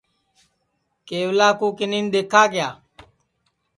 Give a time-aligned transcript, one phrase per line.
[1.07, 2.69] کیولا کُوکِنیں دیکھا کیا